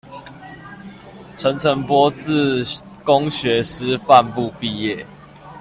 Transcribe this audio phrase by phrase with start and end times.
[1.37, 2.63] 陳澄波自
[3.03, 5.05] 公學師範部畢業